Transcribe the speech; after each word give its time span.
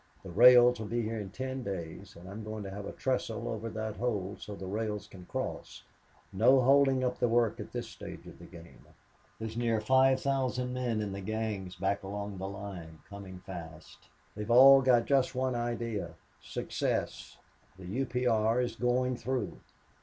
The 0.23 0.31
rails 0.31 0.79
will 0.79 0.87
be 0.87 1.03
here 1.03 1.19
in 1.19 1.29
ten 1.29 1.61
days, 1.61 2.15
and 2.15 2.27
I'm 2.27 2.43
going 2.43 2.63
to 2.63 2.71
have 2.71 2.87
a 2.87 2.91
trestle 2.91 3.47
over 3.47 3.69
that 3.69 3.97
hole 3.97 4.35
so 4.39 4.55
the 4.55 4.65
rails 4.65 5.05
can 5.05 5.27
cross. 5.27 5.83
No 6.33 6.59
holding 6.59 7.03
up 7.03 7.19
the 7.19 7.27
work 7.27 7.59
at 7.59 7.71
this 7.71 7.87
stage 7.89 8.25
of 8.25 8.39
the 8.39 8.47
game... 8.47 8.83
There's 9.37 9.55
near 9.55 9.79
five 9.79 10.19
thousand 10.19 10.73
men 10.73 11.03
in 11.03 11.11
the 11.11 11.21
gangs 11.21 11.75
back 11.75 12.01
along 12.01 12.39
the 12.39 12.49
line 12.49 12.97
coming 13.07 13.41
fast. 13.41 14.09
They've 14.33 14.49
all 14.49 14.81
got 14.81 15.05
just 15.05 15.35
one 15.35 15.53
idea 15.53 16.15
success. 16.41 17.37
The 17.77 17.85
U. 17.85 18.07
P. 18.07 18.25
R. 18.25 18.59
is 18.59 18.75
going 18.75 19.17
through. 19.17 19.59